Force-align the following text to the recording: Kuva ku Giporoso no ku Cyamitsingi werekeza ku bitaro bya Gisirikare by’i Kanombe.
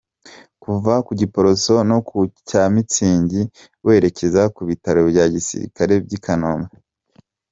Kuva 0.63 0.93
ku 1.05 1.11
Giporoso 1.19 1.75
no 1.89 1.97
ku 2.07 2.17
Cyamitsingi 2.49 3.41
werekeza 3.85 4.41
ku 4.55 4.61
bitaro 4.69 4.99
bya 5.11 5.25
Gisirikare 5.33 5.93
by’i 6.05 6.19
Kanombe. 6.25 6.73